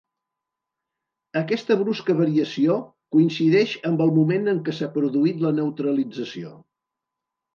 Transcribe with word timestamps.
Aquesta 1.41 1.75
brusca 1.81 2.15
variació 2.21 2.77
coincideix 3.17 3.75
amb 3.91 4.03
el 4.07 4.13
moment 4.15 4.51
en 4.53 4.61
què 4.69 4.75
s'ha 4.77 4.89
produït 4.97 5.47
la 5.47 5.55
neutralització. 5.61 6.57